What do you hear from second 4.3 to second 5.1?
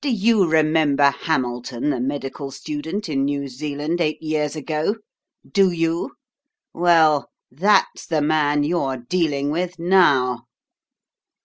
ago?